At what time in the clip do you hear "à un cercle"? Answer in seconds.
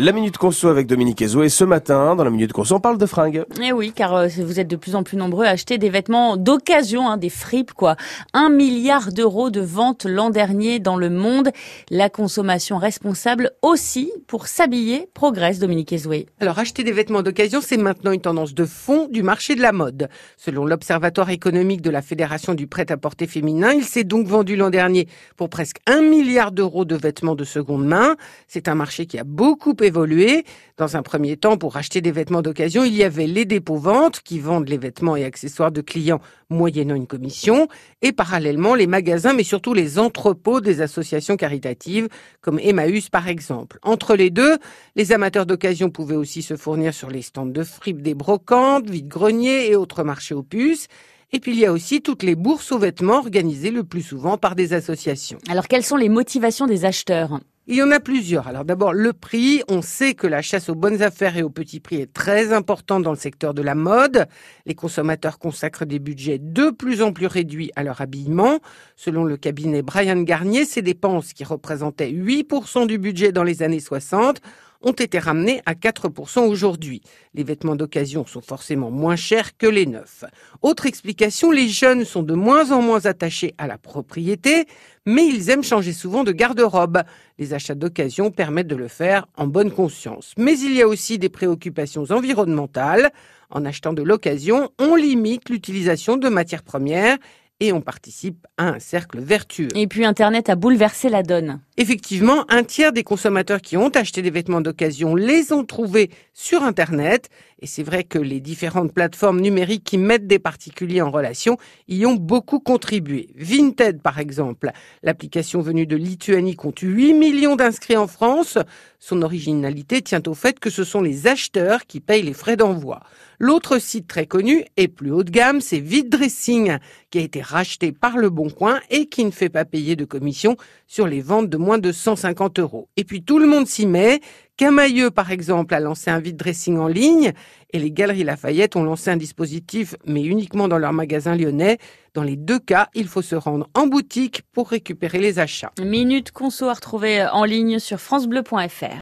98.56-99.20